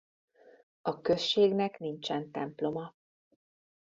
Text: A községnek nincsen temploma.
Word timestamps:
A 0.81 1.01
községnek 1.01 1.79
nincsen 1.79 2.31
temploma. 2.31 2.95